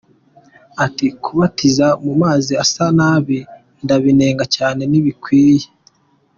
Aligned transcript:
Ati 0.85 1.07
‘‘Kubatiza 1.23 1.87
mu 2.05 2.13
mazi 2.21 2.53
asa 2.63 2.85
nabi 2.99 3.37
ndabinenga 3.83 4.45
cyane 4.55 4.81
ntibikwiye. 4.89 5.67